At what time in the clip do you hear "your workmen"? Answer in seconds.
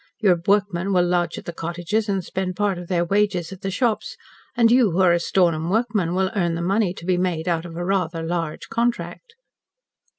0.19-0.93